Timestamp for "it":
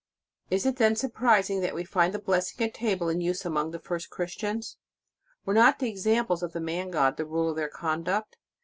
0.65-0.77